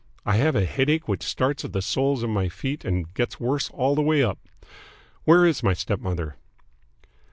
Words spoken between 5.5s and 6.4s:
my stepmother?"